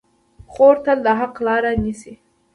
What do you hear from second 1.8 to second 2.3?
نیسي.